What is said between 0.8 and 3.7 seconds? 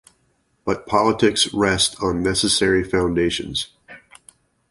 politics rest on necessary foundations.